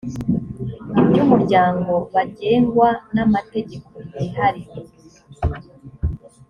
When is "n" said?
3.13-3.15